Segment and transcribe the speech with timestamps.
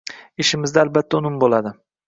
[0.43, 1.79] Ishimizda albatta unum boʻladi.